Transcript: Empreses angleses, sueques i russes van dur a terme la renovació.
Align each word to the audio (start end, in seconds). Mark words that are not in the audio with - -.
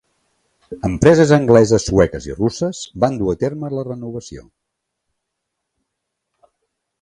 Empreses 0.87 1.33
angleses, 1.35 1.85
sueques 1.89 2.25
i 2.29 2.35
russes 2.37 2.79
van 3.03 3.19
dur 3.19 3.29
a 3.35 3.37
terme 3.45 3.71
la 3.75 3.85
renovació. 3.91 4.43